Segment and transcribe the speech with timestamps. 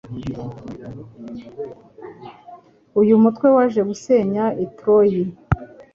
[3.01, 5.11] Uyu mutwe waje gusenya I Troy